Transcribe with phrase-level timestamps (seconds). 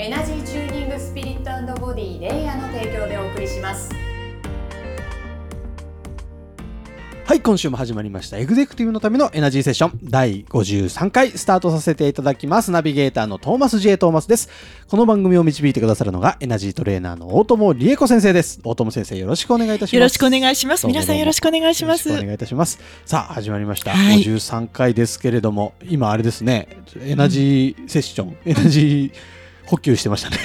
[0.00, 3.90] エナジーチューニングスピリットボディレイヤーの提供でお送りします
[7.26, 8.38] はい、今週も始まりました。
[8.38, 12.70] エグゼクティブのためのエナジーセッション第53回スタートさせていただきます。
[12.70, 13.98] ナビゲーターのトーマス J.
[13.98, 14.48] トーマスです。
[14.86, 18.60] この番組を導いてくださるのがエナジートレーナーの大友理恵子先生です。
[18.64, 19.94] 大友先生よろしくお願いいたします。
[19.96, 20.86] よろしくお願いします。
[20.86, 22.08] 皆さんよろしくお願いします。
[22.08, 22.78] よろしくお願いいたします。
[23.04, 23.90] さあ、始まりました。
[23.90, 26.68] はい53回ですけれども、今あれですね、
[27.02, 29.38] エナジーセッション、エナジー
[29.68, 30.36] 補給してましたね。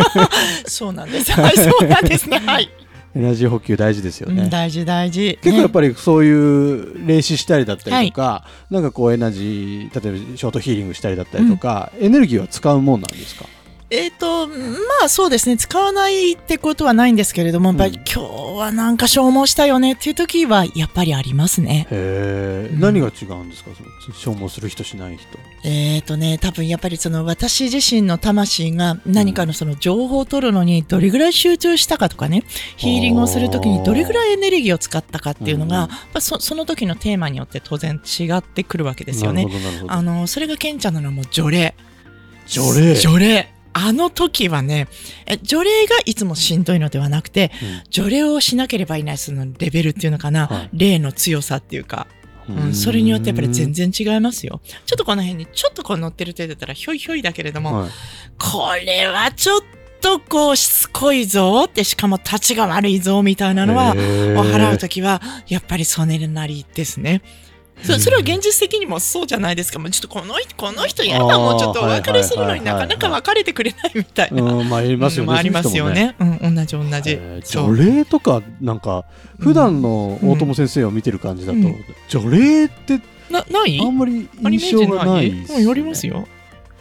[0.66, 1.30] そうなんです。
[1.32, 2.38] はい、そうなんですね。
[2.44, 2.70] はい。
[3.14, 4.44] エナジー補給大事ですよね。
[4.44, 5.38] うん大事大事。
[5.42, 13.44] 結構やっり、ぱりそういう練習したりだったりとか、なんかこうエナジー例えばショートヒーリングしたりだったりとか、エネルギーは使うもんなんですか？
[13.94, 14.54] えっ、と、ま
[15.04, 15.58] あそうですね。
[15.58, 21.86] 使わないってことはないんですけれども、やっぱりうん今日はなんか消耗したよねっていう時はやっぱりありますね。
[21.90, 23.70] へえ、うん何が違うんですか？
[23.76, 25.26] その消耗する人しない人
[25.62, 32.44] えっ、とね、多分やっぱりその私自身の魂が何かのその情報を取るのにどれぐらい集中したかとかね、
[32.78, 39.50] ヒーリングをするときにどれぐらいエネルギーを使ったかっていうのが、うんやっぱそその時のテーマによって当然違ってくるわけですよねな。
[39.50, 41.74] るほどなるほどあの、それが顕著なのはもう除霊。
[42.46, 43.51] 除霊除霊。
[43.72, 44.88] あの時はね、
[45.26, 47.50] え除霊がいつもしんどいのではなくて、
[47.90, 50.70] 除霊をしなければいないそのレベルっていうのかな、はい。
[50.72, 52.06] 霊の強さっていうか、
[52.48, 54.60] ううん、それによってやっぱり全然違いますよ。
[54.86, 57.90] ちょっとこの辺にちょっとこう乗ってる程度だったらひょいひょいだけれども、はい。
[58.38, 59.60] これはちょっ
[60.00, 67.22] とこうしつこいぞって、しかも立ちが悪いぞみたいなのは、を払うときは、やっぱりソネルなりですね。
[67.82, 69.78] そそれは現実的にもそうじゃないですか。
[69.78, 74.42] もうちょっとこの人、この人やだ、もうちょっとお別れするのになかなか別れてくれないみたいな。
[74.42, 76.14] うんまあありますよね、うんありますよね。
[76.18, 77.18] うん、同じ同じ。
[77.44, 79.04] 除霊とかなんか
[79.38, 83.00] 普段の大友先生を見てる感じだと、うん除霊って
[83.30, 83.80] な、ない？
[83.80, 86.28] あんまり印象がないいですうん、やりますよ。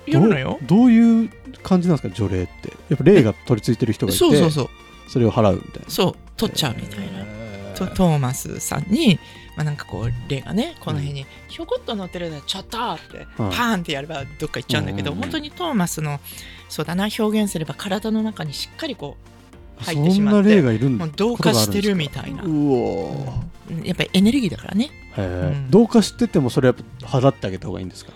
[0.06, 0.60] やるのよ。
[0.64, 1.30] どういう
[1.64, 2.74] 感じなんですか除霊って？
[2.90, 4.70] やっぱ霊が取り付いてる人がいてそうそうそう。
[5.08, 7.26] それを払うみたいなそう、取っちゃうみたいな。
[7.76, 9.20] とトーマスさんに、
[9.56, 16.20] まあ、なんかこう霊がねこの辺にひょこっと乗ってる間ちょっとってパーンってやればどっか行っちゃうんだけど、本当にトーマスの
[16.70, 19.18] そうだな表現すれば体の中にしっかりこ
[19.78, 21.06] 入ってしまって霊がいるんだ。
[21.06, 23.26] うもう同化してるみたいな、うん
[23.84, 24.90] やっぱりエネルギーだからね。
[25.70, 28.12] 同化しててもそれやっぱ払ってあげた方がいいんですか？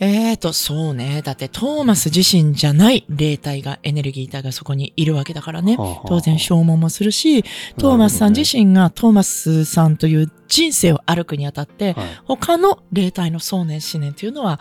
[0.00, 1.22] えーとそうね。
[1.22, 5.76] だってトーマス自身じゃない霊体がエネルギー体がそこにいるわけだからね。
[5.76, 7.44] はあはあ当然消耗もするし
[7.78, 12.06] トーマスさん自身がトーマスさんという人生を歩くにあたってはい。
[12.24, 14.60] 他の霊体の想念思念というのは、まあ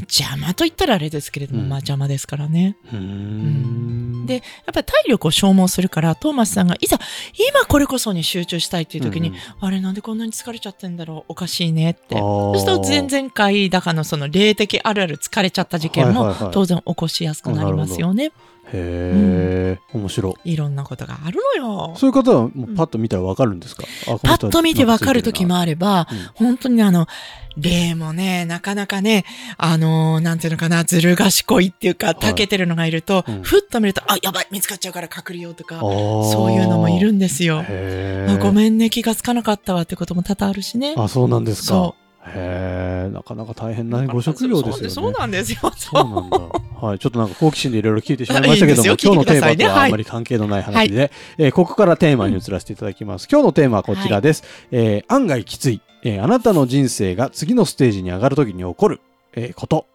[0.00, 1.68] 邪魔と言ったらあれですけれども、うん。
[1.68, 2.76] まあ邪魔ですからね。
[2.92, 4.26] うーん。
[4.26, 4.42] で、やっ
[4.72, 6.98] ぱり体力を消耗するから、トーマスさんがいざ、
[7.50, 9.40] 今これこそに集中したいっていう時に、うんうん。
[9.60, 12.16] あれなんでこんなに疲れちゃってんだろうおかしいねって。
[12.16, 16.52] そうすると前々回だかのその霊的あるある疲れちゃった事件もはいはいはい。
[16.52, 18.32] 当然起こしやすくなりますよね。
[18.74, 20.34] へえ、面白。
[20.44, 21.94] いいろんなことがあるのよ。
[21.96, 27.06] そういう方はもうパッと見たらわかるんですか、あこのパッと見てわかる時もあれば、うん本当にあの、
[27.56, 29.24] 霊もね、なかなかね、
[29.58, 33.42] あのーなんていうのかな、ずる賢いっていうか、長けてるのがいると、うん。
[33.42, 37.62] ふっと見ると、あ、やばい、見つかっちゃうから隠れようとか、そそういうのもいるんですよ。
[37.68, 40.94] へあごんめんね、気がつかなかったわってことも多々あるしね。
[40.96, 41.66] あそうなんですか。
[41.68, 41.94] そ
[42.24, 45.58] へえなかなか大変なご職業ですよねそうなんですよ。
[45.76, 46.38] そうなんだ。
[46.80, 46.98] はい。
[46.98, 53.28] ちょっとなんか好奇心でいろいろ聞いてしまいましたけども、いいですよ今日のテーマとはあまり関係のない話で、えーここからテーマに移らせていただきます。
[53.30, 54.44] 今日のテーマはこちらです。
[54.70, 59.00] えー案外きつい、えーあなたの人生が次のステージに上がるときに起こる、
[59.34, 59.86] えーこと、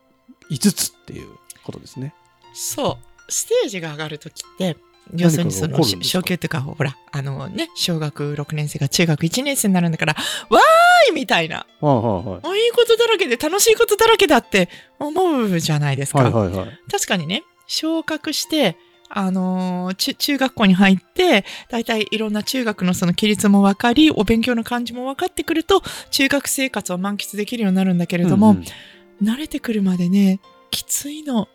[0.51, 1.27] 5つっていう
[1.63, 2.13] ことですね。
[2.53, 3.31] そう。
[3.31, 4.77] ステージが上がるときって、
[5.15, 6.19] 要するにその何かが起こるんですか？
[6.19, 10.15] 小級っていうか、ほら、あのね、小学6年生が中学1年生になるんだから、
[10.49, 11.65] わーいみたいな。
[11.81, 14.69] はいはいあいいことだらけで楽しいことだらけだって
[14.99, 16.23] 思うじゃないですか。
[16.23, 16.33] はい。
[16.33, 16.79] はいはいはい。
[16.91, 18.75] 確かにね、昇格して、
[19.09, 25.81] あのー中中学校に入って、だいたいいろんな中学のその規律も分かり、お勉強の感じも分かってくると、
[26.11, 28.65] 中学生活を満喫できるようになるんだけれども、うんうん
[29.23, 30.39] 慣れてくるまでね、
[30.69, 31.47] きついの。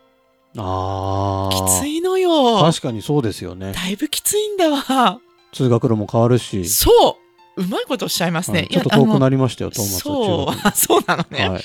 [0.59, 1.55] ああ。
[1.55, 2.61] きついのよ。
[2.61, 3.73] 確かにそうですよね。
[3.73, 5.21] だいぶきついんだわ。
[5.53, 7.19] 通学路も変わるし、そ
[7.57, 8.61] ううまいことおっしゃいますね。
[8.61, 11.49] はいちょっと遠くなりりましたよ、トーマスそうはあそうなのね。
[11.49, 11.63] はい。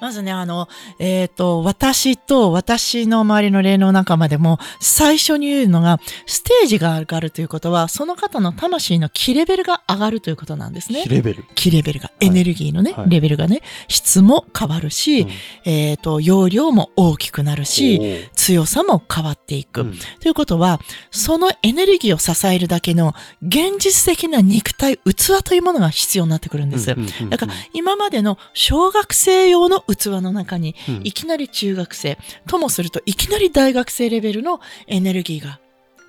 [0.00, 0.68] まずね、あの、
[0.98, 11.08] えっ、と、私と私の周りの霊能仲間でも、最初に言うのが、ステージが上がるということは、その方の魂の気レベルが上がるということなんですねキ。
[11.08, 11.44] レベル。
[11.54, 15.30] 気レベルが、エネルギーのね、はいレベルがね、質も変わるし、うん
[15.64, 19.82] えっ、と、容量も大きくなるし、強さも変わっていく。
[19.82, 26.90] うんということは、そのエネルギーを支えるだけの現実的な肉体、器というものが必要になってくるんです。
[26.92, 35.60] うんうんうんだから、今までの小学生用の器の中に、うんいきなり中学生、ともするといきなり大学生レベルのエネルギーが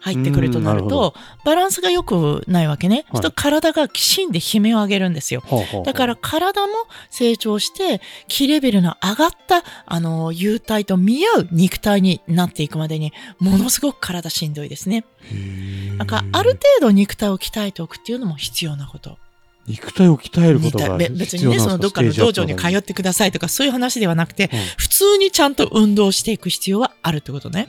[0.03, 1.13] 入ってくるとなると、
[1.45, 3.05] バランスが良くないわけね。
[3.09, 5.41] はい体がきちんで悲鳴を上げるんですよ。
[5.45, 6.73] ほうほうほうだから体も
[7.09, 15.05] 成長して、気レベルの上がった、あの、幽体と見合う肉体になっていくまでに、ものすごく体しんどいですね。
[15.31, 19.17] へーだから、ある程度肉体を鍛えておくっていうのも必要なこと。
[19.67, 27.67] 肉体を鍛えることがべ別にね、そのどっかの道場に通ってくださいとか、そういう話ではなくて、うん普通にちゃんと運動していく必要はあるってことね。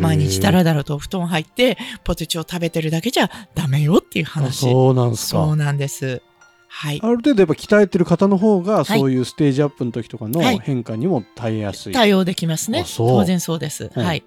[0.00, 4.60] 毎日だらだらとお布団入って、ポテチを食べてるだけじゃダメよっていうあ話。
[4.60, 6.22] そうなんですかそうなんです。
[6.68, 7.08] はいあ。
[7.08, 11.92] る程度やっぱ鍛えてる方の方が、いそういうステージアップの時とかのはい変化にも耐えやすい。
[11.92, 12.84] 対応できますね。
[12.96, 13.90] 当然そうです。
[13.94, 14.22] うんはい。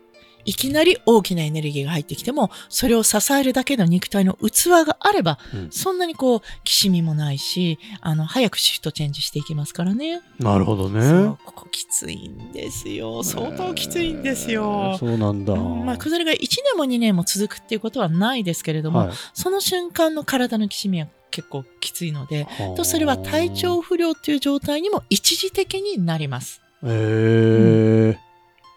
[0.45, 10.21] いきなり大きなエネルギーが入ってきても、それを支えるだけの肉体の器があれば、うんそんなにこう、きしみもないし、あの、早くシフトチェンジしていきますからね。
[10.39, 11.35] なるほどね。
[11.45, 13.23] ここきついんですよ。
[13.23, 14.97] 相当きついんですよ。
[14.99, 15.53] そうなんだ。
[15.53, 26.61] うんまあ、崩れが1年も2年も続くっていうことはないですけれども、はいその瞬間の体のきしみは結構きついので、はあとそれは体調不良っていう状態にも一時的になります。
[26.83, 28.32] えー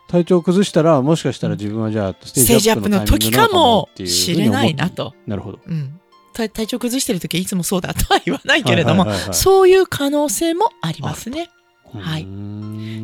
[0.08, 4.90] 体調崩したら、もしかしたら自分はじゃあ、スステージアップの時かもしれないな。
[4.90, 5.14] と。
[5.26, 5.58] なるほど。
[5.66, 6.00] うん。
[6.32, 11.50] 体体調崩してる時はいつもそうだとは言わないけれども、はいはいはいはいそういう可能性もありますね。
[11.94, 12.26] はい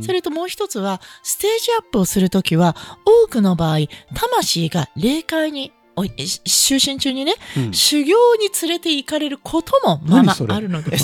[0.03, 3.79] それともう一つは、ステージアップをするときは、多くの場合、
[4.15, 7.73] 魂が霊界に、就寝中にね、うん。
[7.73, 10.97] 修行に連れて行かれることもまあまああるので、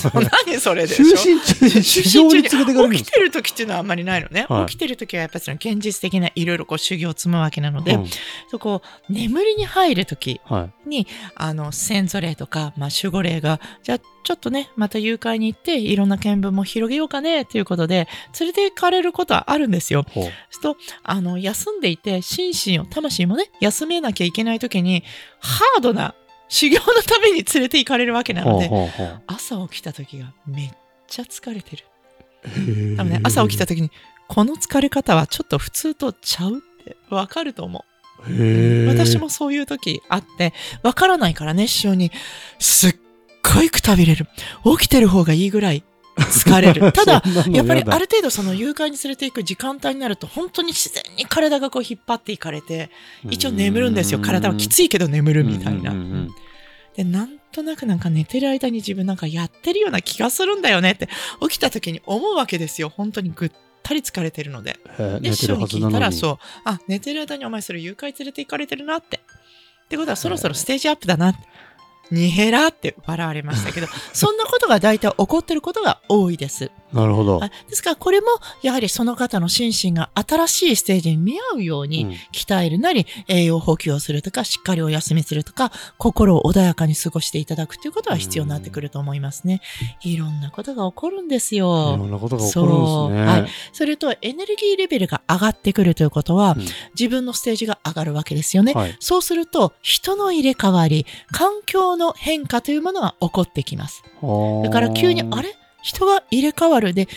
[0.46, 1.05] 何それでしょ？
[1.05, 4.46] 就寝中に修行に連れてかれる起きてる時っていうのはあんまりないのね。
[4.49, 4.67] はい。
[4.67, 8.06] 起きてる時はやっぱりその現実的ないろいろこう修行を積むわけなので、うん。
[8.50, 10.70] そこ眠りに入る時はい。
[10.88, 18.08] に、あの、先祖霊とか、まあ、守護霊が、じゃあ、ちょっとね、また誘拐に行って、いろんな見聞も広げようかね、ということで、
[18.38, 20.05] 連れて行かれることはあるんですよ。
[20.50, 25.05] すると、あの、休んでいて、心身を、魂もね、休めなきゃいけない時に、
[25.40, 26.14] ハードな
[26.49, 30.70] 修行のために連れて行かれるわけなので、ほうほう朝起きた時がめっ
[31.06, 31.85] ちゃ疲れてる。
[32.96, 33.90] 多分ね、朝起きた時に、
[34.29, 37.82] この疲れ方はちょっと普通とちゃうってわかると思う。
[38.88, 42.11] 私もそういう時あって、わからないからね、師匠に、
[42.59, 42.97] すっ
[43.43, 44.26] ごいくたびれる。
[44.79, 45.85] 起きてる方がいいぐらい
[46.17, 46.91] 疲れる。
[46.93, 52.91] ただ、やっぱりだある程度その誘拐に連れて行く時間帯になると、本当に自然に体がこう引っ張っていかれて、
[53.31, 54.19] 一応眠るんですよ。
[54.19, 55.94] 体はきついけど眠るみたいな。
[56.97, 61.09] で、なんとなくなんか寝てる間に自分なんかやってるような気がするんだよねって、
[61.41, 62.88] 起きた時に思うわけですよ。
[62.88, 63.53] 本当にぐっ
[63.88, 64.79] たり疲れてるので。
[65.20, 69.17] で、師匠に聞いたらそう、あ、寝てる間にお前それ誘拐連れて行かれてるなって。
[69.17, 71.35] ってことはそろそろステージアップだな。
[72.11, 76.70] にへらって笑われましたけど、 そんなことが大体起こってることが多いです。
[76.93, 77.43] なるほど。
[77.43, 78.26] あですからこれも
[78.62, 89.61] やはりその方の心身が新しいステージに見合うようにうん鍛えるなり、栄養補給をするとか、しっかりお休みするとか、心を穏やかに過ごしていただくということは必要になってくると思いますね。
[90.02, 91.97] いろんなことが起こるんですいろよ。
[91.97, 93.26] んなことが起こるんですね。
[93.26, 96.66] はいそれとエネルギーレベルが上がってくるということは、うん
[96.99, 98.73] 自分のステージが上がるわけですよね。
[98.73, 104.02] はいそうすると、人の入れ替わり、環境の変化というものが起こってきます。
[104.64, 105.54] だから急に、あれ？
[105.88, 107.09] 人が入れ替わるで、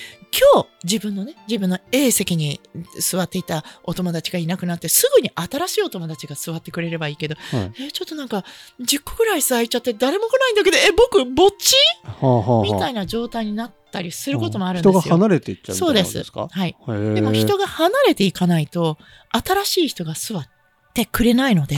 [0.54, 2.62] 今日自分のね、自分の A 席に
[3.02, 8.46] 座っていたお友達がいなくなって、すぐに新しいお友達が座ってくれればいいけど、はいえ、ちょっとなんか、
[8.80, 11.76] 10個ぐらい座いちゃって誰も来ないんだけど、え、僕、ぼっち？
[12.06, 15.02] はあはあはあみたいな状態になったりすることもあるんですよ。
[15.02, 16.24] 人が離れていっちゃうそうです。
[16.24, 16.78] はい。
[17.14, 18.98] でも人が離れていかないと、
[19.32, 20.48] 新しい人が座っ
[20.94, 21.76] てくれないので。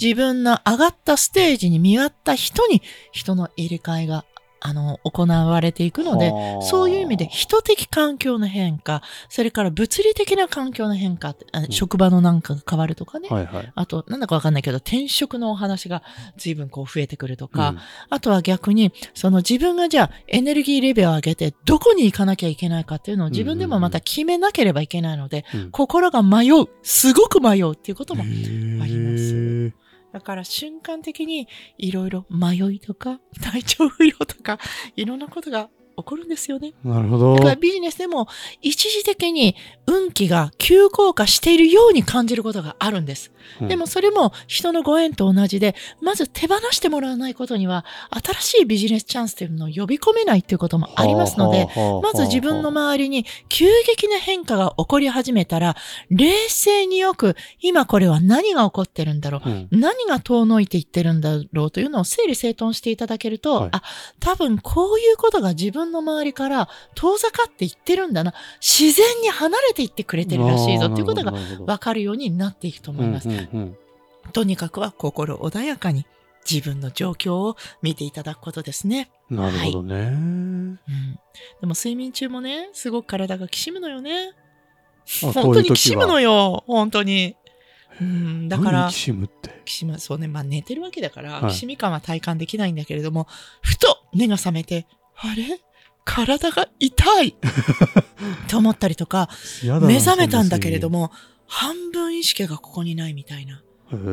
[0.00, 4.24] 自分の上がったステージに見合った人に人の入れ替えが、
[4.60, 6.62] あの、行われていくので、はあ。
[6.62, 11.70] そういう意味で人的環境の変化、それから物理的な環境の変化、あん。
[11.70, 13.28] 職場のなんかが変わるとかね。
[13.28, 13.72] はいはい。
[13.74, 16.02] あと、なんだかわかんないけど、転職のお話が
[16.36, 17.78] 随分こう増えてくるとか、うん。
[18.10, 25.70] あとは逆に、その自分がじゃあエネルギーレベルを上げて、どこに行かなきゃいけないかっていうのを自分でもまた決めなければいけないので、うん。
[25.70, 29.85] 心が迷う、すごく迷うっていうこともあります
[30.16, 31.46] だから瞬間的に
[31.76, 34.58] いろいろ迷いとか 体調不良とか
[34.96, 36.74] いろんなことが起こるんですよね。
[36.84, 37.42] なるほどだ。
[37.42, 38.28] からビジネスでも
[38.62, 43.30] 一時的に運気が急降下しているように感じることがあるんです。
[43.30, 43.36] うん
[43.68, 51.68] でもそれも人のご縁と同じで、まず手放してもらわないことには、新しいビジネスチャンスというのを呼び込めないということもありますので、
[52.02, 55.76] まず自分の周りに急激な変化が起こり始めたら、
[56.10, 59.48] 冷静によく、今これは何が起こってるんだろう。
[59.48, 63.82] うん何が遠のいていってるんだろうというのを整理整頓していただけると、はいあ、
[64.20, 68.34] 多分こういうことが自分の周りから遠ざかっていってるんだな。
[68.60, 73.28] 自然に離れていってくれてるらしいぞということが分かるようになっていくと思います。
[73.28, 73.76] うんうんうん
[74.32, 76.04] とにかくは心穏やかに
[76.50, 79.08] 自分の状況を見ていただくことですね。
[79.30, 79.94] なるほどね。
[79.94, 80.74] うん、
[81.60, 84.32] でも睡眠中もね、すごく体がきしむのよね。
[85.22, 86.30] あ本当にきしむのよ。
[86.30, 87.36] よ、本当に。
[88.00, 89.62] うん、だから何、きしむって？
[89.64, 93.28] きしむ、そうね、まあ寝てるわけだから、はいきしみ感は体感できないんだけれども、
[93.62, 95.60] ふと目が覚めて、あれ？
[96.06, 97.36] 体が痛い。
[98.48, 99.28] と思ったりとか、
[99.82, 101.10] 目覚めたんだけれども、
[101.46, 103.62] 半分意識がここにないみたいな、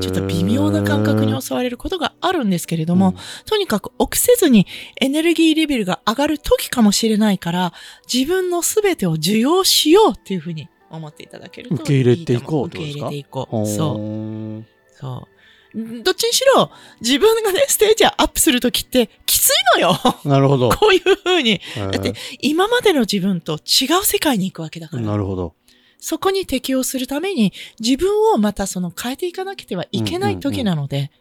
[0.02, 3.16] ちょっと微妙な感覚に襲われることがあるんですけれども、うん。
[3.46, 4.68] とにかく臆せずに
[5.00, 7.74] エネルギーレベルが上がる時かもしれないから、
[8.12, 13.08] 自分の全てを受容しようっていうふうに思っていただけると受け入れていこうってことですか？
[13.08, 13.68] 受け入れていこほう。
[13.68, 13.98] そう。
[13.98, 14.64] ー。
[15.00, 15.33] そう。
[15.78, 20.00] んどっちにしろ、自分がね、ステージアップするときって、きついのよ。
[20.26, 20.70] なるほど。
[20.70, 21.62] こういう風に。
[21.76, 25.04] だだって、今までの自分と違う世界に行くわけだから。
[25.04, 25.56] なるほど。
[26.00, 31.12] そこに適応するために、自分をまたその変えていかなければいけない時なので、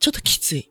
[0.00, 0.70] ちょっときつい。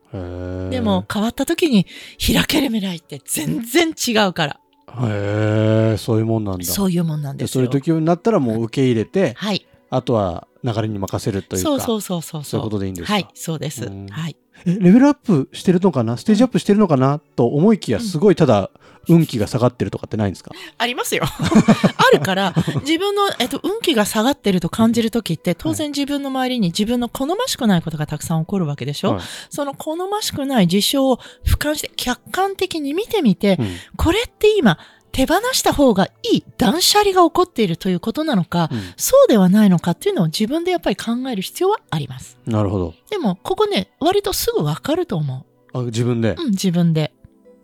[0.70, 1.86] でも、、変わった時に、
[2.18, 4.60] 開ける未来って全然違うから。
[5.06, 6.64] へえ、そういうもんなんだ。
[6.64, 7.66] そういうもんなんでそうい。
[7.66, 9.66] う時になったらもう受け入れて、はい。
[9.90, 11.68] あとは流れに任せるというか。
[11.68, 12.44] そうそうそうそう。
[12.44, 13.12] そういうことでいいんですか？
[13.14, 13.84] はい、そうです。
[13.84, 14.36] うんはい。
[14.66, 16.16] えレベルアップしてるのかな？
[16.16, 18.70] ステージアップしてるのかな、と思いきや、うんすごいただ、
[19.08, 20.50] 運気が下がってるとかってないんですか？
[20.78, 21.22] ありますよ。
[21.30, 34.76] あるから、自分の、えっと、運気が下がってると感じるときって、当然自分の周りに自分の好ましくないことがたくさん起こるわけでしょ、はいその好ましくない事象を俯瞰して客観的に見てみて、うんこれって今、
[35.18, 42.38] 手放した方がいい断捨離が起こっているということなのか、うんそうではないのかっていうのを自分でやっぱり考える必要はあります。
[42.46, 42.94] なるほど。
[43.10, 46.42] でも、ここね、割とすぐわかると思あ自分で、う。
[46.42, 47.12] うん、自分で。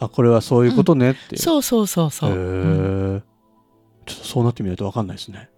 [0.01, 1.43] あ、これはそういうことねっていう。
[1.43, 2.31] そうそうそうそう。
[2.31, 3.21] へうんー
[4.07, 5.49] ちょっとそうなってみないと分かんないですね。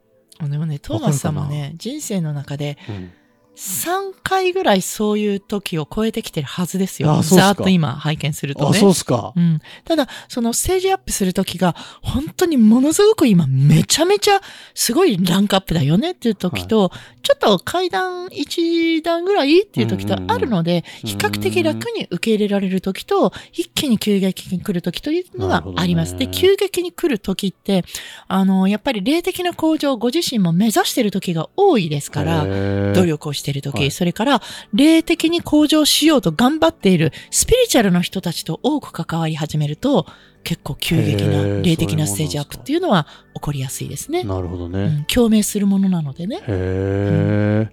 [0.40, 3.10] でもね、トーマスさんもね、人生の中でうん
[3.56, 7.22] 3回ぐらいそういう時を超えてきてるはずですよ。
[7.22, 8.78] ざーっと今拝見するとあ、ね。
[8.78, 9.32] そうっすか。
[9.34, 9.60] うん。
[9.84, 14.40] ただ、そのステージアップする時が、本当にものすごく今、めちゃめちゃ、
[14.74, 26.12] すごいランクアップだよねっていう時と、ちょっと階段1段ぐらいっていう時とあるので、うん比較的楽に受け入れられる時と、一気に急激に来る時というのがあります。
[26.12, 27.84] ねで、急激に来る時って、
[28.28, 32.44] あの、やっぱり霊的な向上をご自身も目指してる時が多いですから、
[32.92, 40.06] 努力をしている時、はいそれから霊的に向上しようと頑張っているスピリチュアルの人たちと多く関わり始めると
[40.44, 44.22] 結構急激へなー霊的なステージアップっていうのは起こりやすいですね。
[44.22, 45.00] なるほどうね。
[45.00, 46.36] ん、共鳴するものなのでね。
[46.36, 47.68] へえ。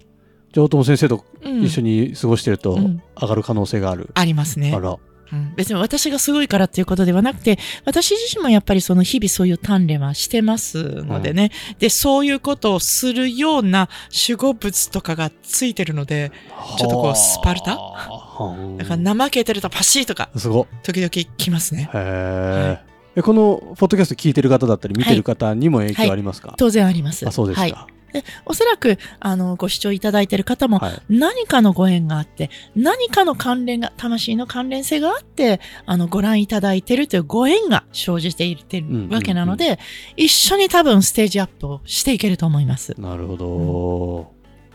[0.52, 4.10] じゃあ、大友先生とうん一緒に過ごしてるとうん上がる可能性がある。
[4.14, 4.80] ありますねあ。
[4.80, 4.96] ら。
[5.34, 11.50] うん別に私がすごいからっていうことではなくて、私自身もやっぱりその日々そういう鍛錬はしてますのでね。
[11.78, 13.88] で、そういうことをするような
[14.28, 16.32] 守護物とかがついてるので、
[16.78, 17.76] ちょっとこうスパルタ？
[17.76, 20.66] はあだから怠けてるとパシーとか、すごっ。
[20.82, 21.90] 時々来ますね。
[21.92, 22.94] へえ。
[23.16, 27.26] えこのポッドキャスト聞いてる方だったり見てる方にも影響ありますか、当然あります。
[27.28, 27.74] あそうですはい。
[28.14, 28.20] か。
[28.20, 31.02] でおそらく、あの、ご視聴いただいている方も、はい。
[31.08, 39.78] 何かのご縁があって、何かの関連が、魂の関連性があって、あの、ご覧いただいているというご縁が生じているうんうんわけなので、
[40.16, 42.94] 一緒に多分ステージアップをしていけると思います。
[43.00, 44.32] なるほど。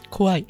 [0.10, 0.46] 怖い。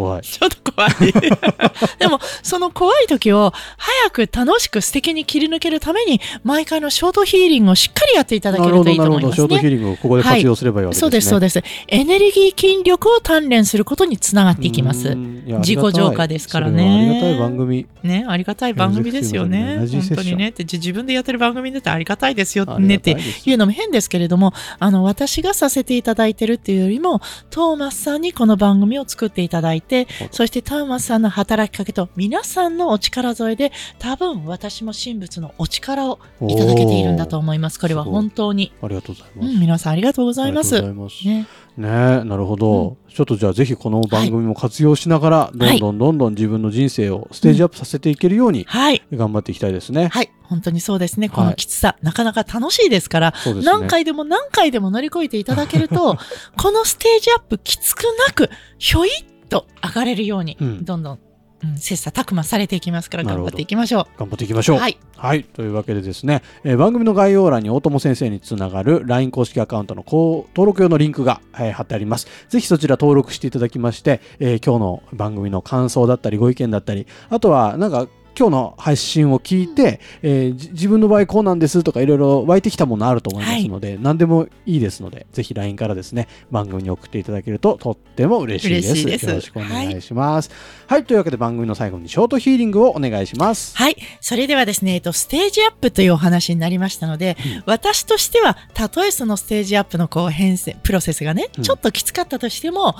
[0.00, 0.22] 怖い。
[0.22, 0.92] ちょっと怖い。
[1.98, 8.96] でも、その怖い時を早く楽しく素敵に切り抜けるために、毎回のショートヒーリングをしっかりやっていただけるといい。
[8.96, 9.32] と思いますね。
[9.34, 11.00] ショートヒーリングをここで活用すればいいわけですね。
[11.00, 11.62] そうです、そうです。
[11.88, 15.14] エネルギー筋力を鍛錬することにつながっていきます。
[15.14, 17.86] 自己浄化ですからねありがたい番組。
[18.02, 19.86] ね、ありがたい番組ですよね。
[19.90, 20.48] 本当にね。
[20.48, 37.78] ってじ自分でやってる番組だってありがたいですよねっていうのも変ですけれども、あの、私がさせていただいてるっていうよりも、トーマスさんにこの番組を作っていただいてほど、そしてトーマスさんの働きかけと皆さんのお力添えで、多分私も神仏のお力をいただけているんだと思います。
[37.78, 38.72] これは本当に。
[38.82, 39.48] ありがとうございます。
[39.48, 40.76] うん、皆さんありがとうございます。
[40.76, 41.56] ありがとうございます。
[41.56, 41.70] ね。
[41.76, 41.88] ね
[42.22, 49.02] えなるほど、ちょっとじゃあぜひこの番組も活用しながら、どんどんどんどん自分の人生をステージアップさせていけるようにはい。
[49.12, 50.08] 頑張っていきたいですね。
[50.08, 50.30] はい。
[50.42, 51.28] 本当にそうですね。
[51.28, 53.62] こはいのきつさ、なかなか楽しいですから、ね。
[53.62, 56.18] 何回でも何回でも乗り越えていただけると、
[56.58, 61.18] このステージアップきつくなく、ひょいっと上がれるように、うんどんどん、
[61.62, 64.76] うん、切磋琢磨されていきますから、頑張っていきましょ頑張っていきましょう。
[64.76, 64.80] う。
[64.80, 64.98] はい。
[65.16, 65.44] はい。
[65.44, 72.26] というわけでですね、えー番組の概要欄に大友先生につながる LINE 公式アカウントの登録用のリンクが、えー貼ってあります。
[72.48, 78.08] ぜひそちら登録していただきまして、えー今日の番組の感想だったりご意見だったり、あとはなんか
[78.40, 89.04] 今日の配信を聞いて、えーじ自分の場合こうなんですとかいろいろ湧いてきたものあると思いますので、何でもいいですので、ぜひ LINE からですね、番組に送っていただけるととっても嬉しいです。
[89.04, 90.50] ですよろしくお願いします。
[90.86, 93.76] はい、というわけで番組の最後にショートヒーリングをお願いします。
[93.76, 93.96] はい。
[94.22, 102.96] それではですね、えっと、ステージアップというお話になりましたので、うん私としては、たとえそのステージアップのこう変遷、プロセスがね、うんちょっときつかったとしても、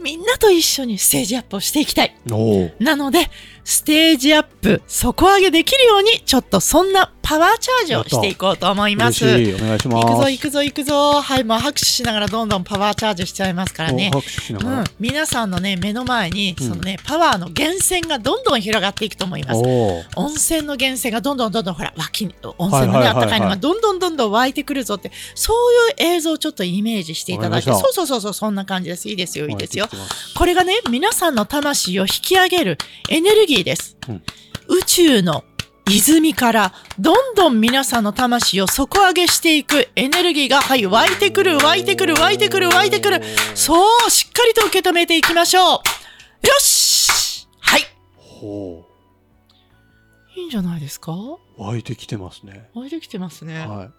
[0.00, 2.14] みんなと一緒にステージアップをしていきたい。
[2.78, 3.28] なので、
[3.64, 9.24] ステージアップ、底上げできるように、ちょっとそんなパワーチャージをしていこうと思います。
[9.24, 10.06] いお願いします。
[10.06, 11.22] 行くぞ行くぞ行くぞ。
[11.22, 14.20] はい、もう拍手しながらどんどんパワーチャージしちゃいますからねお。
[14.20, 14.82] 拍手しなうがら。
[14.82, 19.62] ん、皆さんのね、目の前に、うんそのね、パワーの源泉がどんどん広がっていくと思います。
[20.16, 22.24] 温泉の源泉がどんどんどんどんほら湧き
[22.58, 25.52] 温泉のね、あったかいのがどんどんどんどん湧いてくるぞってそ
[25.98, 29.88] ういう映像をちょっとイメージしていただいてそうそうそうそうそんな感じですいいですよいいですよ
[30.36, 32.78] これがね皆さんの魂を引き上げる
[33.08, 34.22] エネルギーです、うん
[34.66, 35.44] 宇宙の
[35.86, 43.20] 泉からどんどん皆さんの魂を底上げしていくエネルギーがはい湧いてくる湧いてくる湧いてくる湧いてくる
[43.54, 43.74] そ
[44.06, 45.66] うしっかりと受け止めていきましょう
[46.46, 47.82] よしはい
[48.16, 48.86] ほ
[50.36, 51.12] いいんじゃないですか？
[51.12, 51.38] う。
[51.58, 52.68] 湧いてきてますね。
[52.74, 53.60] 湧いてきてますね。
[53.66, 53.90] は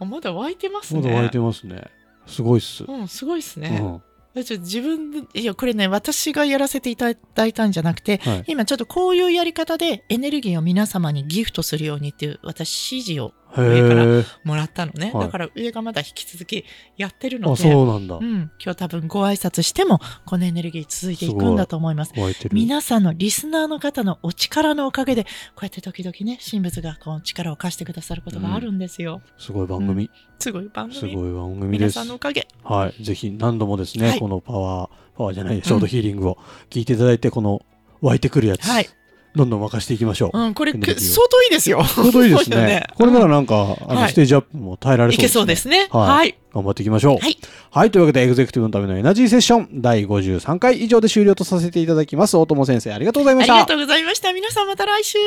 [0.00, 0.96] あまだ湧いてますい。
[0.96, 1.02] ね。
[1.02, 1.84] まだ湧いてますね。
[2.26, 2.84] すごいっす。
[2.84, 3.78] うん、すごいですね。
[3.80, 4.02] うん。
[4.42, 8.44] 自分で、いや、これね、私がやらせていただいたんじゃなくて、はい。
[8.48, 14.24] 今ちょっとこういうやり方でエネルギーを皆様にギフトするようにっていう、私指示をへ上からえ。
[14.44, 15.10] もらったのね。
[15.12, 16.64] はいだから上がまだ引き続き
[16.96, 18.22] やってるのあ、で、そうなんだう。
[18.22, 22.12] ん、今日多分ご挨拶しても、このエネルギー続いていくんだと思います。
[22.52, 25.30] 皆さんのリスナーの方のお力のおかげで、こ
[25.62, 29.22] うやって時々ね、神仏がこう力を貸してくださることがあるんですよ。
[29.38, 30.10] すごい番組。
[30.38, 31.00] すごい番組。
[31.00, 32.46] すごい番組皆ですさんのおかげ。
[32.62, 33.02] はい。
[33.02, 36.38] ぜひ何度もですね、はいこのパワー、パワーじゃない、ショートヒーリングを
[36.70, 37.62] 聞いていただいて、この
[38.00, 38.88] 湧いてくるやつ、はい。
[39.36, 40.38] どんどん沸かしていきましょう。
[40.38, 40.82] うん、これ、相
[41.28, 41.84] 当いいですよ。
[41.84, 42.84] ちょうどいいですね。
[42.96, 45.26] これならなんか、あの、はいステージアップも耐えられそうです、ね。
[45.26, 45.88] いけそうですね。
[45.90, 46.38] はいはい。
[46.54, 47.18] 頑張っていきましょう。
[47.18, 47.38] はい。
[47.70, 47.90] はい。
[47.90, 52.36] というわけで、エグゼクティブのためのエナジーセッション、第53回以上で終了とさせていただきます。
[52.36, 53.52] 大友先生、ありがとうございました。
[53.52, 54.32] ありがとうございました。
[54.32, 55.18] 皆さんまた来週。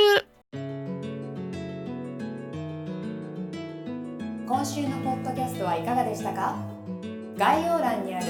[4.48, 6.80] 今週のポッドキャストはいかがでしたか？
[7.39, 8.26] 概要欄にある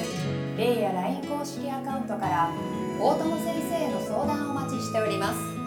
[0.56, 2.52] レイや LINE 公式アカウントから
[3.02, 5.59] 大友先生への相談をお待ちしております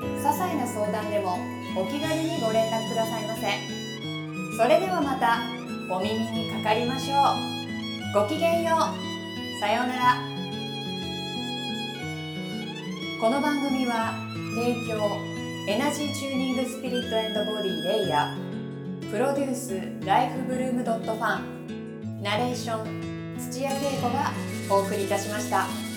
[0.00, 1.38] 些細な相談でも
[1.76, 3.48] お気軽にご連絡くださいませ。
[4.56, 5.38] それではまた
[5.92, 7.14] お耳にかかりましょ
[8.16, 8.22] う。
[8.22, 9.60] ごきげんよう。
[9.60, 10.18] さようなら。
[13.20, 14.14] この番組は
[14.54, 15.18] 提供
[15.68, 19.10] エナジーチューニングスピリットボディレイヤー。
[19.10, 22.22] プロデュースライフブルームドットファン。
[22.22, 24.32] ナレーション土屋恵子が
[24.70, 25.87] お送りいたしました。